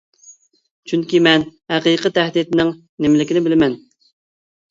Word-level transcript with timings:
چۈنكى 0.91 1.19
مەن 1.27 1.43
ھەقىقىي 1.73 2.13
تەھدىتنىڭ 2.17 2.71
نېمىلىكىنى 3.05 3.43
بىلىمەن. 3.49 3.77